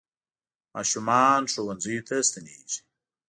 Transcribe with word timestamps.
ماشومان 0.75 1.41
ښوونځیو 1.51 2.05
ته 2.07 2.15
ستنېږي. 2.27 2.79